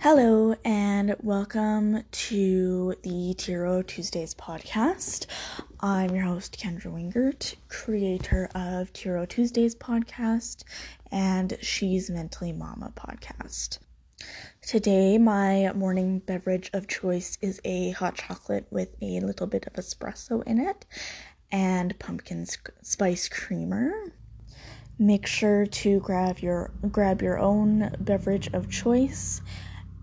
Hello, 0.00 0.54
and 0.64 1.16
welcome 1.24 2.04
to 2.12 2.94
the 3.02 3.34
Tarot 3.36 3.82
Tuesdays 3.82 4.32
podcast. 4.32 5.26
I'm 5.80 6.14
your 6.14 6.22
host, 6.22 6.56
Kendra 6.56 6.92
Wingert, 6.92 7.56
creator 7.68 8.48
of 8.54 8.92
Tarot 8.92 9.26
Tuesdays 9.26 9.74
podcast 9.74 10.62
and 11.10 11.58
She's 11.60 12.10
Mentally 12.10 12.52
Mama 12.52 12.92
podcast. 12.94 13.80
Today, 14.62 15.18
my 15.18 15.72
morning 15.72 16.20
beverage 16.20 16.70
of 16.72 16.86
choice 16.86 17.36
is 17.42 17.60
a 17.64 17.90
hot 17.90 18.14
chocolate 18.14 18.68
with 18.70 18.94
a 19.02 19.18
little 19.18 19.48
bit 19.48 19.66
of 19.66 19.72
espresso 19.72 20.44
in 20.44 20.60
it 20.60 20.86
and 21.50 21.98
pumpkin 21.98 22.46
spice 22.82 23.28
creamer. 23.28 23.92
Make 24.96 25.26
sure 25.26 25.66
to 25.66 25.98
grab 25.98 26.38
your 26.38 26.70
grab 26.88 27.20
your 27.20 27.38
own 27.40 27.96
beverage 27.98 28.48
of 28.52 28.70
choice 28.70 29.40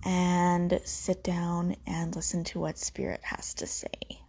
and 0.05 0.79
sit 0.85 1.23
down 1.23 1.75
and 1.87 2.15
listen 2.15 2.43
to 2.45 2.59
what 2.59 2.77
spirit 2.77 3.21
has 3.23 3.53
to 3.55 3.67
say. 3.67 4.21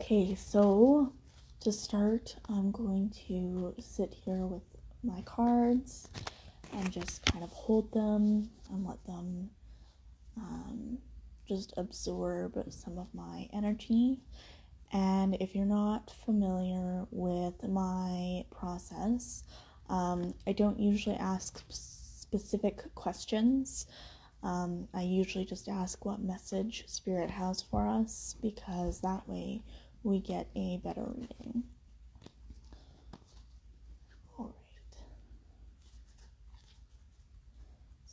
Okay, 0.00 0.34
so 0.34 1.12
to 1.60 1.72
start, 1.72 2.36
I'm 2.48 2.72
going 2.72 3.10
to 3.28 3.74
sit 3.80 4.14
here 4.14 4.46
with 4.46 4.64
my 5.04 5.22
cards 5.22 6.08
and 6.72 6.92
just 6.92 7.22
kind 7.22 7.44
of 7.44 7.50
hold 7.50 7.92
them 7.92 8.50
and 8.70 8.86
let 8.86 9.04
them 9.04 9.50
um, 10.38 10.98
just 11.48 11.74
absorb 11.76 12.64
some 12.70 12.98
of 12.98 13.08
my 13.14 13.48
energy. 13.52 14.18
And 14.92 15.36
if 15.40 15.54
you're 15.54 15.66
not 15.66 16.10
familiar 16.26 17.06
with 17.10 17.62
my 17.68 18.44
process, 18.50 19.44
um, 19.88 20.34
I 20.46 20.52
don't 20.52 20.80
usually 20.80 21.16
ask 21.16 21.62
specific 22.32 22.94
questions. 22.94 23.86
Um, 24.42 24.88
I 24.94 25.02
usually 25.02 25.44
just 25.44 25.68
ask 25.68 26.02
what 26.06 26.22
message 26.22 26.84
Spirit 26.86 27.30
has 27.30 27.60
for 27.60 27.86
us 27.86 28.36
because 28.40 29.00
that 29.02 29.28
way 29.28 29.60
we 30.02 30.18
get 30.18 30.48
a 30.56 30.80
better 30.82 31.04
reading. 31.14 31.62
Alright. 34.38 34.54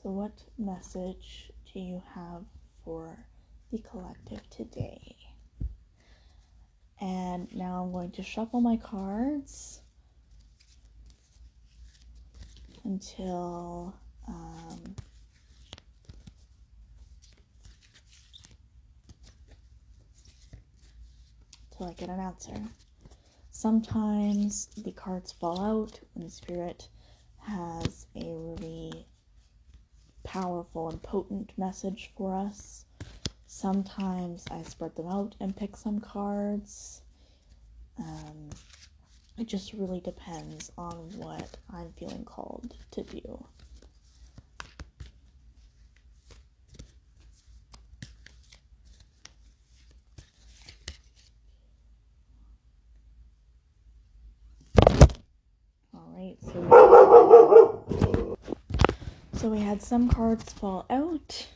So, 0.04 0.10
what 0.12 0.34
message 0.58 1.52
do 1.74 1.80
you 1.80 2.04
have 2.14 2.44
for 2.84 3.26
the 3.72 3.80
collective 3.80 4.42
today? 4.50 5.16
And 7.00 7.48
now 7.56 7.84
I'm 7.84 7.94
going 7.94 8.12
to 8.12 8.24
shuffle 8.24 8.60
my 8.60 8.76
cards 8.76 9.80
until 12.84 13.94
um, 14.30 14.96
till 21.76 21.88
I 21.88 21.94
get 21.94 22.10
an 22.10 22.20
answer. 22.20 22.56
Sometimes 23.52 24.68
the 24.78 24.92
cards 24.92 25.32
fall 25.32 25.60
out 25.60 26.00
when 26.14 26.26
the 26.26 26.32
spirit 26.32 26.88
has 27.40 28.06
a 28.16 28.24
really 28.24 29.06
powerful 30.24 30.90
and 30.90 31.02
potent 31.02 31.52
message 31.58 32.12
for 32.16 32.36
us. 32.36 32.86
Sometimes 33.48 34.46
I 34.52 34.62
spread 34.64 34.96
them 34.96 35.08
out 35.08 35.36
and 35.40 35.56
pick 35.56 35.76
some 35.76 36.00
cards. 36.00 37.02
Um, 37.98 38.50
it 39.38 39.48
just 39.48 39.74
really 39.74 40.00
depends 40.02 40.72
on 40.78 41.10
what 41.18 41.58
I'm 41.74 41.92
feeling 41.98 42.26
called 42.26 42.76
to 42.92 43.04
do. 43.04 43.46
Alright, 55.96 56.38
so, 56.42 56.60
so 59.40 59.48
we 59.48 59.60
had 59.62 59.82
some 59.82 60.10
cards 60.10 60.52
fall 60.52 60.86
out. 60.90 61.48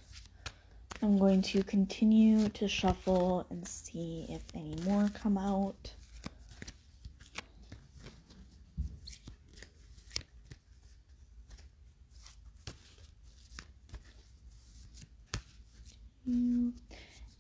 I'm 1.01 1.17
going 1.17 1.41
to 1.41 1.61
continue 1.63 2.47
to 2.47 2.66
shuffle 2.66 3.45
and 3.49 3.67
see 3.67 4.25
if 4.29 4.41
any 4.55 4.77
more 4.85 5.09
come 5.13 5.38
out. 5.38 5.91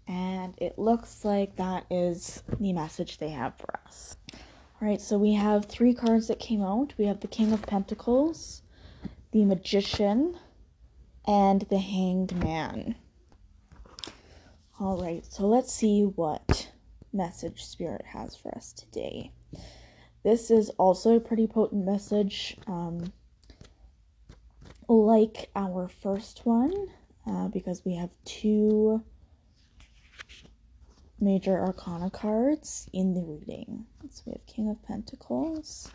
And 0.05 0.55
it 0.57 0.77
looks 0.77 1.23
like 1.23 1.55
that 1.55 1.85
is 1.89 2.43
the 2.59 2.73
message 2.73 3.17
they 3.17 3.29
have 3.29 3.55
for 3.55 3.79
us. 3.85 4.17
All 4.33 4.89
right, 4.89 4.99
so 4.99 5.17
we 5.17 5.35
have 5.35 5.67
three 5.67 5.93
cards 5.93 6.27
that 6.27 6.39
came 6.39 6.61
out. 6.61 6.93
We 6.97 7.05
have 7.05 7.21
the 7.21 7.29
King 7.29 7.53
of 7.53 7.61
Pentacles, 7.61 8.62
the 9.33 9.43
Magician, 9.45 10.37
and 11.25 11.61
the 11.63 11.79
Hanged 11.79 12.35
Man. 12.35 12.95
All 14.79 15.01
right, 15.01 15.25
so 15.25 15.47
let's 15.47 15.73
see 15.73 16.03
what 16.03 16.71
message 17.11 17.65
Spirit 17.65 18.05
has 18.05 18.35
for 18.35 18.55
us 18.55 18.73
today. 18.73 19.31
This 20.23 20.51
is 20.51 20.69
also 20.77 21.15
a 21.15 21.19
pretty 21.19 21.47
potent 21.47 21.83
message, 21.83 22.57
um, 22.67 23.11
like 24.87 25.49
our 25.55 25.87
first 25.87 26.45
one, 26.45 26.89
uh, 27.25 27.47
because 27.47 27.83
we 27.83 27.95
have 27.95 28.11
two 28.25 29.01
major 31.19 31.59
arcana 31.59 32.11
cards 32.11 32.87
in 32.93 33.15
the 33.15 33.21
reading. 33.21 33.87
So 34.11 34.23
we 34.27 34.33
have 34.33 34.45
King 34.45 34.69
of 34.69 34.83
Pentacles. 34.83 35.89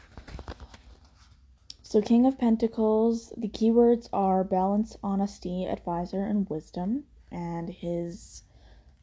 So, 1.90 2.02
King 2.02 2.26
of 2.26 2.36
Pentacles, 2.36 3.32
the 3.34 3.48
keywords 3.48 4.10
are 4.12 4.44
balance, 4.44 4.98
honesty, 5.02 5.64
advisor, 5.64 6.22
and 6.22 6.46
wisdom. 6.50 7.04
And 7.30 7.70
his 7.70 8.42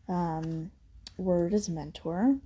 um, 0.08 0.70
word 1.18 1.56
is 1.56 1.68
mentor. 1.68 2.38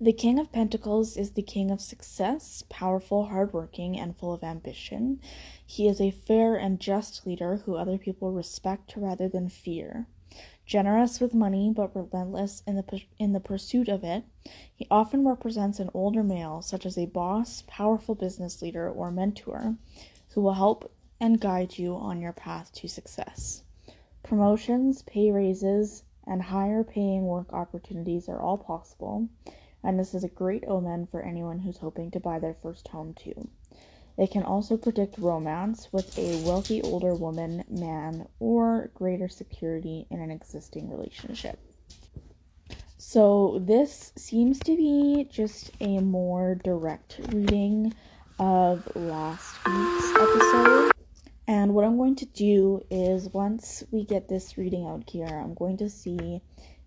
The 0.00 0.12
King 0.12 0.38
of 0.38 0.52
Pentacles 0.52 1.16
is 1.16 1.32
the 1.32 1.42
king 1.42 1.72
of 1.72 1.80
success, 1.80 2.62
powerful, 2.68 3.24
hardworking, 3.24 3.98
and 3.98 4.16
full 4.16 4.32
of 4.32 4.44
ambition. 4.44 5.20
He 5.66 5.88
is 5.88 6.00
a 6.00 6.12
fair 6.12 6.54
and 6.54 6.78
just 6.78 7.26
leader 7.26 7.56
who 7.56 7.74
other 7.74 7.98
people 7.98 8.30
respect 8.30 8.94
rather 8.96 9.28
than 9.28 9.48
fear. 9.48 10.06
Generous 10.68 11.18
with 11.18 11.32
money 11.32 11.72
but 11.74 11.96
relentless 11.96 12.62
in 12.66 12.76
the 12.76 13.02
in 13.18 13.32
the 13.32 13.40
pursuit 13.40 13.88
of 13.88 14.04
it, 14.04 14.24
he 14.74 14.86
often 14.90 15.26
represents 15.26 15.80
an 15.80 15.88
older 15.94 16.22
male, 16.22 16.60
such 16.60 16.84
as 16.84 16.98
a 16.98 17.06
boss, 17.06 17.64
powerful 17.66 18.14
business 18.14 18.60
leader, 18.60 18.86
or 18.86 19.10
mentor, 19.10 19.78
who 20.32 20.42
will 20.42 20.52
help 20.52 20.92
and 21.18 21.40
guide 21.40 21.78
you 21.78 21.96
on 21.96 22.20
your 22.20 22.34
path 22.34 22.70
to 22.74 22.86
success. 22.86 23.62
Promotions, 24.22 25.00
pay 25.04 25.30
raises, 25.30 26.04
and 26.26 26.42
higher 26.42 26.84
paying 26.84 27.24
work 27.24 27.50
opportunities 27.54 28.28
are 28.28 28.42
all 28.42 28.58
possible, 28.58 29.26
and 29.82 29.98
this 29.98 30.12
is 30.12 30.22
a 30.22 30.28
great 30.28 30.64
omen 30.68 31.06
for 31.06 31.22
anyone 31.22 31.60
who's 31.60 31.78
hoping 31.78 32.10
to 32.10 32.20
buy 32.20 32.38
their 32.38 32.52
first 32.52 32.88
home 32.88 33.14
too. 33.14 33.48
It 34.18 34.32
can 34.32 34.42
also 34.42 34.76
predict 34.76 35.16
romance 35.16 35.92
with 35.92 36.18
a 36.18 36.44
wealthy 36.44 36.82
older 36.82 37.14
woman, 37.14 37.64
man, 37.70 38.26
or 38.40 38.90
greater 38.92 39.28
security 39.28 40.08
in 40.10 40.20
an 40.20 40.32
existing 40.32 40.90
relationship. 40.90 41.60
So, 42.96 43.62
this 43.64 44.12
seems 44.16 44.58
to 44.60 44.76
be 44.76 45.28
just 45.30 45.70
a 45.80 46.00
more 46.00 46.56
direct 46.56 47.20
reading 47.28 47.94
of 48.40 48.90
last 48.96 49.54
week's 49.64 50.10
episode. 50.10 50.90
And 51.46 51.72
what 51.72 51.84
I'm 51.84 51.96
going 51.96 52.16
to 52.16 52.26
do 52.26 52.84
is 52.90 53.32
once 53.32 53.84
we 53.92 54.04
get 54.04 54.28
this 54.28 54.58
reading 54.58 54.84
out 54.84 55.08
here, 55.08 55.28
I'm 55.28 55.54
going 55.54 55.76
to 55.76 55.88
see 55.88 56.42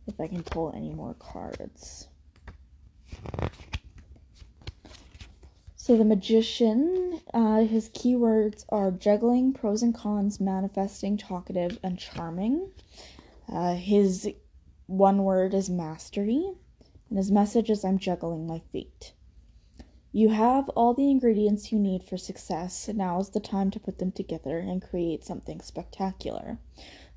if 0.05 0.19
I 0.19 0.27
can 0.27 0.43
pull 0.43 0.73
any 0.75 0.91
more 0.91 1.13
cards. 1.13 2.09
So 5.91 5.97
the 5.97 6.05
magician, 6.05 7.19
uh, 7.33 7.65
his 7.65 7.89
keywords 7.89 8.63
are 8.69 8.91
juggling, 8.91 9.51
pros 9.51 9.83
and 9.83 9.93
cons, 9.93 10.39
manifesting, 10.39 11.17
talkative, 11.17 11.79
and 11.83 11.99
charming. 11.99 12.71
Uh, 13.51 13.75
his 13.75 14.31
one 14.87 15.25
word 15.25 15.53
is 15.53 15.69
mastery, 15.69 16.49
and 17.09 17.17
his 17.17 17.29
message 17.29 17.69
is 17.69 17.83
I'm 17.83 17.97
juggling 17.97 18.47
my 18.47 18.61
fate. 18.71 19.11
You 20.13 20.29
have 20.29 20.69
all 20.69 20.93
the 20.93 21.11
ingredients 21.11 21.73
you 21.73 21.77
need 21.77 22.05
for 22.05 22.15
success. 22.15 22.87
Now 22.87 23.19
is 23.19 23.31
the 23.31 23.41
time 23.41 23.69
to 23.71 23.79
put 23.81 23.99
them 23.99 24.13
together 24.13 24.59
and 24.59 24.81
create 24.81 25.25
something 25.25 25.59
spectacular. 25.59 26.57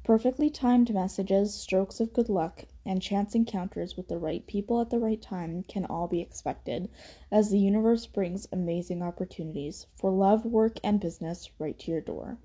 Perfectly 0.03 0.51
timed 0.51 0.93
messages, 0.93 1.55
strokes 1.55 2.01
of 2.01 2.13
good 2.13 2.29
luck, 2.29 2.65
and 2.87 3.01
chance 3.01 3.35
encounters 3.35 3.97
with 3.97 4.09
the 4.09 4.19
right 4.19 4.47
people 4.47 4.81
at 4.81 4.91
the 4.91 4.99
right 4.99 5.23
time 5.23 5.65
can 5.69 5.85
all 5.87 6.07
be 6.07 6.21
expected, 6.21 6.89
as 7.31 7.51
the 7.51 7.59
universe 7.59 8.07
brings 8.07 8.47
amazing 8.53 9.03
opportunities 9.03 9.87
for 9.95 10.11
love, 10.11 10.45
work, 10.45 10.79
and 10.85 11.01
business 11.01 11.51
right 11.59 11.79
to 11.79 11.91
your 11.91 12.01
door. 12.01 12.39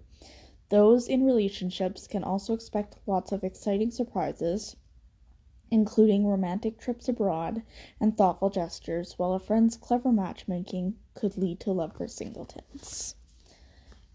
Those 0.70 1.08
in 1.08 1.24
relationships 1.24 2.08
can 2.08 2.24
also 2.24 2.54
expect 2.54 2.98
lots 3.08 3.32
of 3.32 3.44
exciting 3.44 3.92
surprises, 3.92 4.76
including 5.72 6.26
romantic 6.26 6.80
trips 6.80 7.10
abroad 7.10 7.64
and 8.00 8.16
thoughtful 8.16 8.50
gestures, 8.50 9.18
while 9.18 9.34
a 9.34 9.40
friend's 9.40 9.78
clever 9.78 10.12
matchmaking 10.12 10.96
could 11.16 11.38
lead 11.38 11.60
to 11.60 11.72
love 11.72 11.94
for 11.94 12.08
singletons. 12.08 13.16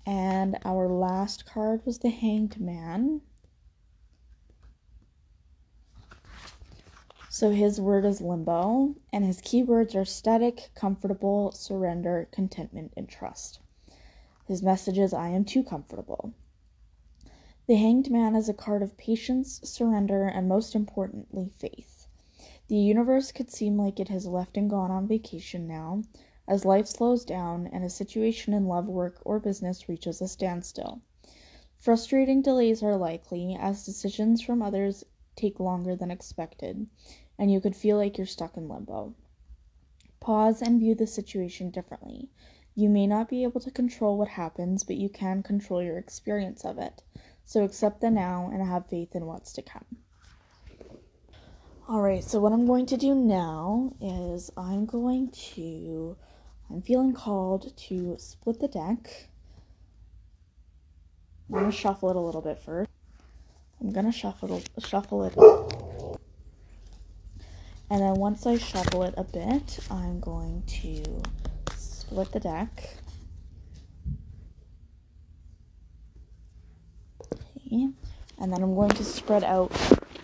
And 0.07 0.59
our 0.65 0.89
last 0.89 1.47
card 1.47 1.85
was 1.85 1.99
the 1.99 2.11
Hanged 2.11 2.61
Man. 2.61 3.23
So 7.37 7.51
his 7.51 7.81
word 7.81 8.05
is 8.05 8.21
limbo, 8.21 8.95
and 9.13 9.25
his 9.25 9.41
keywords 9.41 9.97
are 9.97 10.05
static, 10.05 10.71
comfortable, 10.77 11.51
surrender, 11.51 12.29
contentment, 12.31 12.93
and 12.97 13.09
trust. 13.09 13.59
His 14.47 14.63
message 14.63 14.99
is 14.99 15.13
I 15.13 15.31
am 15.31 15.45
too 15.45 15.65
comfortable. 15.65 16.33
The 17.67 17.75
Hanged 17.75 18.09
Man 18.09 18.37
is 18.37 18.49
a 18.49 18.55
card 18.55 18.85
of 18.85 18.97
patience, 18.97 19.61
surrender, 19.65 20.29
and 20.29 20.49
most 20.49 20.77
importantly, 20.77 21.51
faith. 21.59 22.07
The 22.69 22.77
universe 22.77 23.33
could 23.33 23.51
seem 23.51 23.77
like 23.77 23.99
it 23.99 24.11
has 24.11 24.29
left 24.29 24.57
and 24.57 24.71
gone 24.71 24.93
on 24.93 25.09
vacation 25.09 25.67
now, 25.67 26.05
as 26.47 26.65
life 26.65 26.87
slows 26.87 27.25
down 27.25 27.67
and 27.67 27.83
a 27.83 27.91
situation 27.91 28.55
in 28.55 28.69
love, 28.69 28.87
work, 28.87 29.21
or 29.25 29.41
business 29.41 29.89
reaches 29.89 30.23
a 30.23 30.29
standstill. 30.29 31.01
Frustrating 31.79 32.43
delays 32.43 32.81
are 32.81 32.97
likely, 32.97 33.57
as 33.59 33.85
decisions 33.85 34.41
from 34.41 34.63
others 34.63 35.03
take 35.35 35.59
longer 35.59 35.97
than 35.97 36.13
expected, 36.13 36.87
and 37.39 37.51
you 37.51 37.61
could 37.61 37.77
feel 37.77 37.97
like 37.97 38.17
you're 38.19 38.27
stuck 38.27 38.57
in 38.57 38.69
limbo. 38.69 39.15
Pause 40.21 40.63
and 40.63 40.81
view 40.81 40.95
the 40.95 41.07
situation 41.07 41.71
differently. 41.71 42.31
You 42.75 42.89
may 42.89 43.07
not 43.07 43.29
be 43.29 43.43
able 43.43 43.61
to 43.61 43.71
control 43.71 44.19
what 44.19 44.29
happens, 44.29 44.83
but 44.83 44.97
you 44.97 45.09
can 45.09 45.43
control 45.43 45.83
your 45.83 45.99
experience 45.99 46.65
of 46.65 46.79
it. 46.79 47.03
So 47.45 47.63
accept 47.63 48.01
the 48.01 48.11
now 48.11 48.51
and 48.53 48.63
have 48.63 48.87
faith 48.87 49.15
in 49.15 49.27
what's 49.27 49.53
to 49.53 49.63
come. 49.63 49.85
Alright, 51.89 52.25
so 52.25 52.41
what 52.41 52.53
I'm 52.53 52.67
going 52.67 52.87
to 52.87 52.97
do 52.97 53.15
now 53.15 53.93
is 54.01 54.51
I'm 54.57 54.87
going 54.87 55.29
to 55.55 56.17
I'm 56.71 56.81
feeling 56.81 57.13
called 57.13 57.77
to 57.77 58.17
split 58.19 58.59
the 58.59 58.69
deck. 58.69 59.29
I'm 61.49 61.59
gonna 61.59 61.71
shuffle 61.71 62.09
it 62.11 62.17
a 62.17 62.21
little 62.21 62.41
bit 62.41 62.59
first. 62.59 62.91
I'm 63.81 63.93
gonna 63.93 64.13
shuffle 64.13 64.63
shuffle 64.79 65.25
it, 65.25 65.35
and 67.95 68.03
then 68.03 68.15
once 68.17 68.45
I 68.45 68.59
shuffle 68.59 69.05
it 69.05 69.15
a 69.17 69.23
bit, 69.23 69.79
I'm 69.89 70.19
going 70.19 70.65
to 70.67 71.23
split 71.77 72.33
the 72.33 72.41
deck. 72.41 72.89
Okay, 77.23 77.91
and 78.41 78.53
then 78.53 78.65
I'm 78.65 78.75
going 78.75 78.91
to 78.91 79.05
spread 79.05 79.45
out 79.45 79.71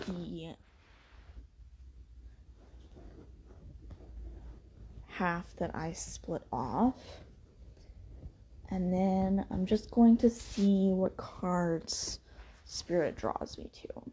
the 0.05 0.53
half 5.07 5.55
that 5.55 5.73
I 5.73 5.93
split 5.93 6.41
off. 6.51 6.99
And 8.69 8.91
then 8.91 9.45
I'm 9.49 9.65
just 9.65 9.89
going 9.91 10.17
to 10.17 10.29
see 10.29 10.89
what 10.89 11.15
cards 11.15 12.19
Spirit 12.65 13.15
draws 13.15 13.57
me 13.57 13.69
to. 13.81 14.11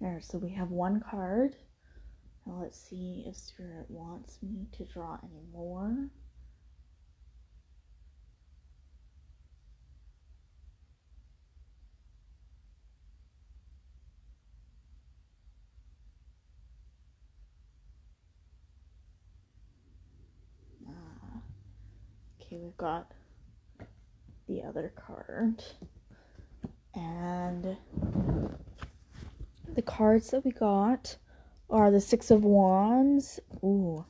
There, 0.00 0.20
so 0.20 0.38
we 0.38 0.50
have 0.50 0.70
one 0.70 1.00
card. 1.00 1.56
Now 2.46 2.60
let's 2.62 2.78
see 2.78 3.24
if 3.26 3.34
Spirit 3.34 3.86
wants 3.88 4.38
me 4.42 4.66
to 4.72 4.84
draw 4.84 5.18
any 5.22 5.42
more. 5.52 6.10
Ah, 20.88 21.40
okay, 22.40 22.58
we've 22.58 22.76
got 22.76 23.10
the 24.46 24.62
other 24.62 24.92
card. 24.94 25.64
And 26.94 27.76
the 29.74 29.82
cards 29.82 30.30
that 30.30 30.44
we 30.44 30.50
got 30.50 31.16
are 31.68 31.90
the 31.90 32.00
Six 32.00 32.30
of 32.30 32.44
Wands. 32.44 33.40
Ooh. 33.62 34.04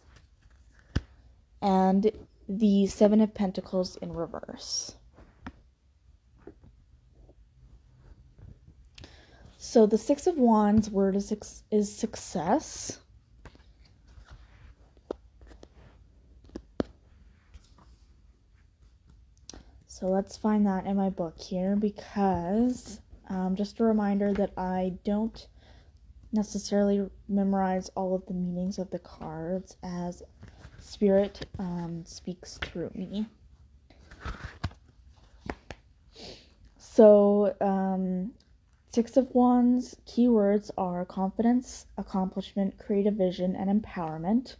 And 1.62 2.10
the 2.48 2.86
Seven 2.86 3.20
of 3.20 3.34
Pentacles 3.34 3.96
in 3.96 4.12
reverse. 4.12 4.94
So 9.58 9.86
the 9.86 9.98
Six 9.98 10.26
of 10.26 10.38
Wands 10.38 10.90
word 10.90 11.16
is, 11.16 11.32
is 11.70 11.94
success. 11.94 12.98
So 19.86 20.08
let's 20.08 20.36
find 20.36 20.66
that 20.66 20.84
in 20.84 20.96
my 20.96 21.08
book 21.08 21.40
here 21.40 21.74
because 21.74 23.00
um, 23.28 23.56
just 23.56 23.80
a 23.80 23.84
reminder 23.84 24.32
that 24.32 24.52
I 24.56 24.94
don't 25.04 25.46
necessarily 26.32 27.08
memorize 27.28 27.88
all 27.90 28.14
of 28.14 28.26
the 28.26 28.34
meanings 28.34 28.78
of 28.78 28.90
the 28.90 28.98
cards 28.98 29.76
as 29.82 30.22
spirit 30.80 31.46
um, 31.58 32.04
speaks 32.04 32.58
through 32.58 32.90
me. 32.94 33.26
So, 36.78 37.54
um, 37.60 38.32
Six 38.92 39.18
of 39.18 39.34
Wands 39.34 39.96
keywords 40.06 40.70
are 40.78 41.04
confidence, 41.04 41.84
accomplishment, 41.98 42.78
creative 42.78 43.12
vision, 43.12 43.54
and 43.54 43.68
empowerment. 43.68 44.56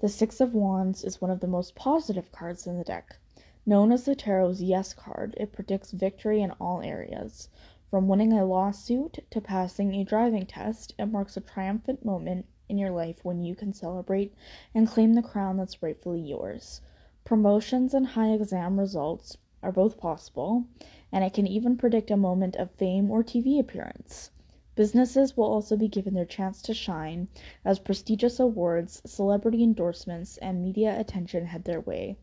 The 0.00 0.08
Six 0.10 0.40
of 0.40 0.52
Wands 0.52 1.02
is 1.02 1.22
one 1.22 1.30
of 1.30 1.40
the 1.40 1.46
most 1.46 1.74
positive 1.74 2.30
cards 2.30 2.66
in 2.66 2.76
the 2.76 2.84
deck. 2.84 3.16
Known 3.64 3.92
as 3.92 4.04
the 4.04 4.14
Tarot's 4.14 4.60
Yes 4.60 4.92
card, 4.92 5.34
it 5.38 5.52
predicts 5.52 5.92
victory 5.92 6.42
in 6.42 6.50
all 6.60 6.82
areas. 6.82 7.48
From 7.90 8.06
winning 8.06 8.32
a 8.32 8.44
lawsuit 8.44 9.18
to 9.30 9.40
passing 9.40 9.96
a 9.96 10.04
driving 10.04 10.46
test, 10.46 10.94
it 10.96 11.06
marks 11.06 11.36
a 11.36 11.40
triumphant 11.40 12.04
moment 12.04 12.46
in 12.68 12.78
your 12.78 12.92
life 12.92 13.24
when 13.24 13.42
you 13.42 13.56
can 13.56 13.72
celebrate 13.72 14.32
and 14.72 14.86
claim 14.86 15.14
the 15.14 15.22
crown 15.22 15.56
that's 15.56 15.82
rightfully 15.82 16.20
yours. 16.20 16.82
Promotions 17.24 17.92
and 17.92 18.06
high 18.06 18.30
exam 18.30 18.78
results 18.78 19.38
are 19.60 19.72
both 19.72 19.98
possible, 19.98 20.66
and 21.10 21.24
it 21.24 21.32
can 21.32 21.48
even 21.48 21.76
predict 21.76 22.12
a 22.12 22.16
moment 22.16 22.54
of 22.54 22.70
fame 22.70 23.10
or 23.10 23.24
TV 23.24 23.58
appearance. 23.58 24.30
Businesses 24.76 25.36
will 25.36 25.46
also 25.46 25.76
be 25.76 25.88
given 25.88 26.14
their 26.14 26.24
chance 26.24 26.62
to 26.62 26.72
shine 26.72 27.26
as 27.64 27.80
prestigious 27.80 28.38
awards, 28.38 29.02
celebrity 29.04 29.64
endorsements, 29.64 30.36
and 30.36 30.62
media 30.62 30.96
attention 31.00 31.46
head 31.46 31.64
their 31.64 31.80
way, 31.80 32.16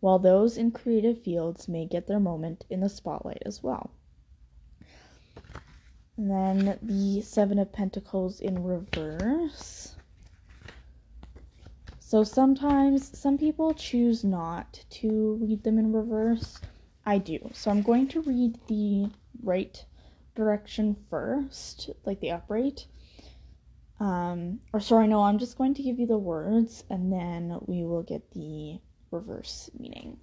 while 0.00 0.18
those 0.18 0.56
in 0.56 0.70
creative 0.70 1.18
fields 1.20 1.68
may 1.68 1.84
get 1.84 2.06
their 2.06 2.18
moment 2.18 2.64
in 2.70 2.80
the 2.80 2.88
spotlight 2.88 3.42
as 3.44 3.62
well. 3.62 3.90
And 6.20 6.30
then 6.30 6.78
the 6.82 7.22
Seven 7.22 7.58
of 7.58 7.72
Pentacles 7.72 8.40
in 8.40 8.62
reverse. 8.62 9.94
So 11.98 12.24
sometimes 12.24 13.18
some 13.18 13.38
people 13.38 13.72
choose 13.72 14.22
not 14.22 14.84
to 14.90 15.38
read 15.40 15.64
them 15.64 15.78
in 15.78 15.94
reverse. 15.94 16.60
I 17.06 17.16
do. 17.16 17.38
So 17.54 17.70
I'm 17.70 17.80
going 17.80 18.06
to 18.08 18.20
read 18.20 18.58
the 18.66 19.08
right 19.42 19.82
direction 20.34 20.94
first, 21.08 21.88
like 22.04 22.20
the 22.20 22.32
upright. 22.32 22.84
Um, 23.98 24.60
or 24.74 24.80
sorry, 24.80 25.08
no, 25.08 25.22
I'm 25.22 25.38
just 25.38 25.56
going 25.56 25.72
to 25.72 25.82
give 25.82 25.98
you 25.98 26.06
the 26.06 26.18
words 26.18 26.84
and 26.90 27.10
then 27.10 27.60
we 27.64 27.82
will 27.82 28.02
get 28.02 28.30
the 28.32 28.78
reverse 29.10 29.70
meaning. 29.78 30.18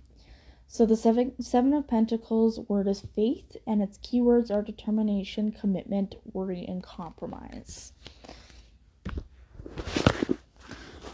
So 0.69 0.85
the 0.85 0.97
seven, 0.97 1.33
seven 1.41 1.73
of 1.73 1.87
Pentacles 1.87 2.59
word 2.67 2.87
is 2.87 3.01
faith, 3.15 3.57
and 3.65 3.81
its 3.81 3.97
keywords 3.99 4.51
are 4.51 4.61
determination, 4.61 5.51
commitment, 5.51 6.15
worry, 6.33 6.65
and 6.67 6.83
compromise. 6.83 7.93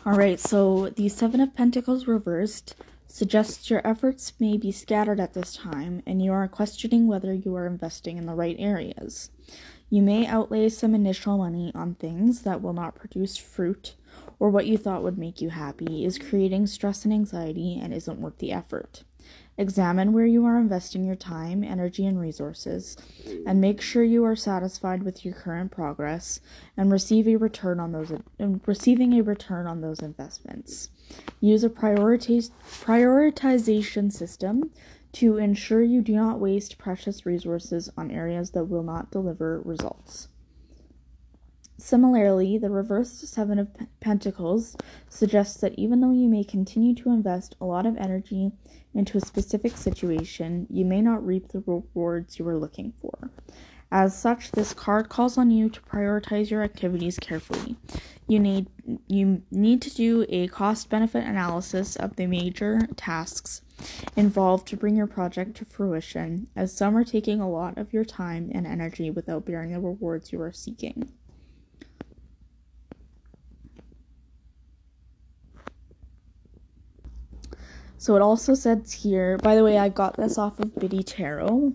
All 0.05 0.17
right, 0.17 0.37
so 0.37 0.89
the 0.89 1.07
Seven 1.07 1.39
of 1.39 1.55
Pentacles 1.55 2.07
reversed 2.07 2.75
suggests 3.07 3.69
your 3.69 3.85
efforts 3.87 4.33
may 4.37 4.57
be 4.57 4.69
scattered 4.69 5.19
at 5.19 5.33
this 5.33 5.55
time, 5.55 6.03
and 6.05 6.21
you 6.21 6.33
are 6.33 6.45
questioning 6.49 7.07
whether 7.07 7.33
you 7.33 7.55
are 7.55 7.65
investing 7.65 8.17
in 8.17 8.25
the 8.25 8.33
right 8.33 8.57
areas. 8.59 9.31
You 9.89 10.01
may 10.01 10.25
outlay 10.27 10.67
some 10.67 10.93
initial 10.93 11.37
money 11.37 11.71
on 11.73 11.95
things 11.95 12.41
that 12.41 12.61
will 12.61 12.73
not 12.73 12.95
produce 12.95 13.37
fruit, 13.37 13.95
or 14.39 14.49
what 14.49 14.67
you 14.67 14.77
thought 14.77 15.03
would 15.03 15.17
make 15.17 15.39
you 15.39 15.51
happy 15.51 16.03
is 16.03 16.19
creating 16.19 16.67
stress 16.67 17.05
and 17.05 17.13
anxiety 17.13 17.79
and 17.81 17.93
isn't 17.93 18.19
worth 18.19 18.39
the 18.39 18.51
effort. 18.51 19.03
Examine 19.57 20.13
where 20.13 20.25
you 20.25 20.45
are 20.45 20.57
investing 20.57 21.05
your 21.05 21.15
time, 21.15 21.63
energy, 21.63 22.05
and 22.05 22.19
resources, 22.19 22.97
and 23.45 23.61
make 23.61 23.81
sure 23.81 24.03
you 24.03 24.23
are 24.23 24.35
satisfied 24.35 25.03
with 25.03 25.23
your 25.23 25.35
current 25.35 25.71
progress 25.71 26.39
and 26.75 26.91
receive 26.91 27.27
a 27.27 27.35
return 27.35 27.79
on 27.79 27.91
those 27.91 28.11
receiving 28.65 29.13
a 29.13 29.21
return 29.21 29.67
on 29.67 29.81
those 29.81 29.99
investments. 29.99 30.89
Use 31.39 31.63
a 31.63 31.69
prioritiz- 31.69 32.49
prioritization 32.67 34.11
system 34.11 34.71
to 35.11 35.37
ensure 35.37 35.83
you 35.83 36.01
do 36.01 36.15
not 36.15 36.39
waste 36.39 36.79
precious 36.79 37.25
resources 37.25 37.89
on 37.95 38.09
areas 38.09 38.51
that 38.51 38.65
will 38.65 38.81
not 38.81 39.11
deliver 39.11 39.61
results. 39.63 40.29
Similarly, 41.77 42.57
the 42.57 42.69
reversed 42.69 43.27
Seven 43.27 43.59
of 43.59 43.67
Pentacles 43.99 44.77
suggests 45.09 45.59
that 45.61 45.77
even 45.77 46.01
though 46.01 46.11
you 46.11 46.27
may 46.27 46.43
continue 46.43 46.93
to 46.95 47.09
invest 47.09 47.55
a 47.59 47.65
lot 47.65 47.85
of 47.85 47.97
energy 47.97 48.51
into 48.93 49.17
a 49.17 49.21
specific 49.21 49.75
situation, 49.75 50.67
you 50.69 50.85
may 50.85 51.01
not 51.01 51.25
reap 51.25 51.47
the 51.47 51.63
rewards 51.65 52.37
you 52.37 52.45
were 52.45 52.57
looking 52.57 52.93
for. 53.01 53.31
As 53.91 54.17
such, 54.17 54.51
this 54.51 54.73
card 54.73 55.09
calls 55.09 55.37
on 55.37 55.51
you 55.51 55.69
to 55.69 55.81
prioritize 55.81 56.49
your 56.49 56.63
activities 56.63 57.19
carefully. 57.19 57.75
You 58.27 58.39
need 58.39 58.67
you 59.07 59.43
need 59.51 59.81
to 59.81 59.93
do 59.93 60.25
a 60.29 60.47
cost-benefit 60.47 61.23
analysis 61.23 61.95
of 61.95 62.15
the 62.15 62.25
major 62.25 62.87
tasks 62.95 63.61
involved 64.15 64.67
to 64.69 64.77
bring 64.77 64.95
your 64.95 65.07
project 65.07 65.57
to 65.57 65.65
fruition, 65.65 66.47
as 66.55 66.75
some 66.75 66.95
are 66.95 67.03
taking 67.03 67.41
a 67.41 67.49
lot 67.49 67.77
of 67.77 67.93
your 67.93 68.05
time 68.05 68.49
and 68.53 68.65
energy 68.65 69.11
without 69.11 69.45
bearing 69.45 69.73
the 69.73 69.79
rewards 69.79 70.31
you 70.31 70.41
are 70.41 70.51
seeking. 70.51 71.11
So 78.03 78.17
it 78.17 78.21
also 78.21 78.53
says 78.53 78.91
here, 78.91 79.37
by 79.37 79.55
the 79.55 79.63
way, 79.63 79.77
I 79.77 79.87
got 79.87 80.17
this 80.17 80.37
off 80.37 80.59
of 80.59 80.75
Biddy 80.75 81.03
Tarot. 81.03 81.71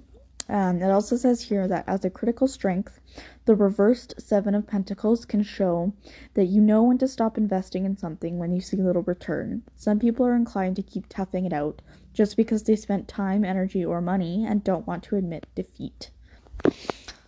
Um, 0.51 0.83
it 0.83 0.91
also 0.91 1.17
says 1.17 1.41
here 1.41 1.67
that 1.69 1.89
as 1.89 2.05
a 2.05 2.11
critical 2.11 2.47
strength, 2.47 3.01
the 3.47 3.55
reversed 3.55 4.13
Seven 4.21 4.55
of 4.55 4.67
Pentacles 4.67 5.25
can 5.25 5.43
show 5.43 5.95
that 6.35 6.45
you 6.45 6.61
know 6.61 6.83
when 6.83 6.99
to 6.99 7.09
stop 7.09 7.39
investing 7.39 7.87
in 7.87 7.97
something 7.97 8.37
when 8.37 8.53
you 8.53 8.61
see 8.61 8.77
little 8.77 9.05
return. 9.05 9.63
Some 9.75 9.99
people 9.99 10.27
are 10.27 10.37
inclined 10.37 10.77
to 10.77 10.83
keep 10.83 11.09
toughing 11.09 11.47
it 11.47 11.55
out 11.55 11.81
just 12.13 12.37
because 12.37 12.65
they 12.65 12.77
spent 12.77 13.09
time, 13.09 13.43
energy, 13.43 13.83
or 13.83 14.03
money 14.03 14.45
and 14.45 14.63
don't 14.63 14.87
want 14.87 15.05
to 15.05 15.17
admit 15.17 15.47
defeat. 15.55 16.11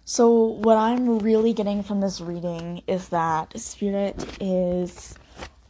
So, 0.05 0.31
what 0.43 0.77
I'm 0.77 1.21
really 1.21 1.55
getting 1.55 1.83
from 1.83 2.03
this 2.03 2.21
reading 2.21 2.83
is 2.87 3.09
that 3.09 3.59
Spirit 3.59 4.37
is 4.43 5.15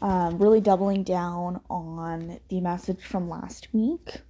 um, 0.02 0.38
really 0.38 0.60
doubling 0.60 1.02
down 1.02 1.60
on 1.68 2.40
the 2.48 2.60
message 2.60 3.04
from 3.04 3.28
last 3.28 3.68
week 3.72 4.22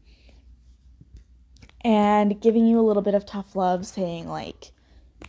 and 1.82 2.40
giving 2.40 2.66
you 2.66 2.78
a 2.78 2.82
little 2.82 3.02
bit 3.02 3.14
of 3.14 3.24
tough 3.24 3.56
love, 3.56 3.86
saying, 3.86 4.28
like, 4.28 4.72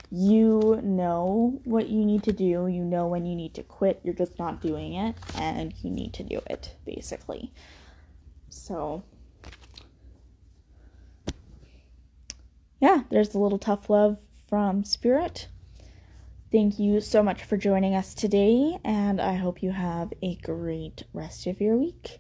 you 0.10 0.80
know 0.84 1.60
what 1.64 1.88
you 1.88 2.04
need 2.04 2.24
to 2.24 2.34
do, 2.34 2.68
you 2.68 2.84
know 2.84 3.08
when 3.08 3.26
you 3.26 3.36
need 3.36 3.54
to 3.54 3.64
quit, 3.64 4.02
you're 4.04 4.14
just 4.14 4.38
not 4.38 4.62
doing 4.62 4.94
it, 4.94 5.16
and 5.36 5.74
you 5.82 5.90
need 5.90 6.14
to 6.14 6.24
do 6.24 6.42
it, 6.48 6.76
basically. 6.86 7.54
So, 8.50 9.04
yeah, 12.82 13.04
there's 13.10 13.34
a 13.34 13.40
little 13.40 13.60
tough 13.60 13.90
love 13.90 14.18
from 14.50 14.84
Spirit. 14.84 15.48
Thank 16.52 16.80
you 16.80 17.00
so 17.00 17.24
much 17.24 17.44
for 17.44 17.56
joining 17.56 17.96
us 17.96 18.14
today, 18.14 18.78
and 18.84 19.22
I 19.22 19.36
hope 19.36 19.64
you 19.64 19.72
have 19.72 20.12
a 20.22 20.36
great 20.36 21.04
rest 21.14 21.48
of 21.48 21.62
your 21.62 21.78
week. 21.78 22.20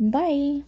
Bye. 0.00 0.62